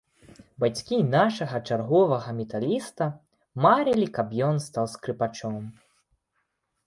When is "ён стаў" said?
4.47-4.85